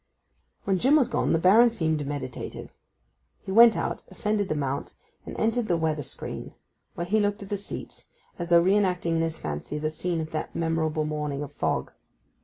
[0.63, 2.73] When Jim was gone the Baron seemed meditative.
[3.43, 4.95] He went out, ascended the mount,
[5.27, 6.55] and entered the weather screen,
[6.95, 8.07] where he looked at the seats,
[8.39, 11.91] as though re enacting in his fancy the scene of that memorable morning of fog.